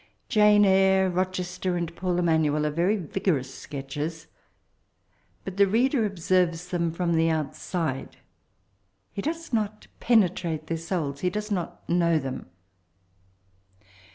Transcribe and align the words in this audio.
Jane 0.29 0.65
Eyre, 0.65 1.11
Rochester, 1.11 1.77
and 1.77 1.95
Paul 1.95 2.17
Em 2.17 2.25
manuel, 2.25 2.65
are 2.65 2.71
very 2.71 2.97
vigorous 2.97 3.53
sketches, 3.53 4.25
but 5.45 5.57
the 5.57 5.67
reader 5.67 6.07
observes 6.07 6.69
them 6.69 6.91
from 6.91 7.13
the 7.13 7.27
ouUidc^ 7.27 8.13
he 9.11 9.21
does 9.21 9.53
not 9.53 9.85
penetrate 9.99 10.65
their 10.65 10.77
souls, 10.77 11.19
he 11.19 11.29
does 11.29 11.51
not 11.51 11.87
know 11.87 12.17
them. 12.17 12.47